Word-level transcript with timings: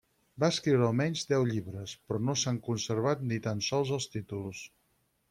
Va 0.43 0.47
escriure 0.53 0.85
almenys 0.85 1.25
deu 1.31 1.45
llibres 1.49 1.93
però 2.07 2.21
no 2.29 2.35
s'han 2.45 2.57
conservat 2.69 3.21
ni 3.33 3.39
tan 3.49 3.63
sols 3.69 3.93
els 3.99 4.09
títols. 4.17 4.65